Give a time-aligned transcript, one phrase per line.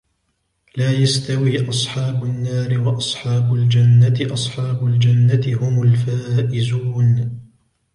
[0.75, 7.37] لا يستوي أصحاب النار وأصحاب الجنة أصحاب الجنة هم الفائزون